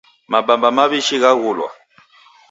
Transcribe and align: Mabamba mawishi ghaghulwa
Mabamba 0.31 0.69
mawishi 0.77 1.15
ghaghulwa 1.23 1.69